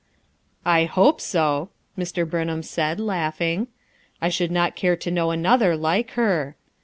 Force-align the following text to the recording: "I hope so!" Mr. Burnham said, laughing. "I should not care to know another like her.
"I 0.65 0.85
hope 0.85 1.21
so!" 1.21 1.69
Mr. 1.95 2.27
Burnham 2.27 2.63
said, 2.63 2.99
laughing. 2.99 3.67
"I 4.19 4.29
should 4.29 4.49
not 4.49 4.75
care 4.75 4.95
to 4.95 5.11
know 5.11 5.29
another 5.29 5.75
like 5.77 6.09
her. 6.17 6.55